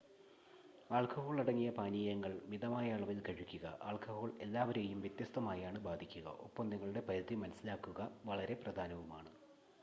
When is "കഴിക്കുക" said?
3.19-3.77